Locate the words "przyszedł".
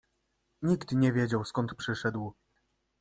1.75-2.33